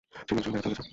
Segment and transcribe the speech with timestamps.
[0.27, 0.89] সে নিয়ন্ত্রণের বাইরে চলে গেছে।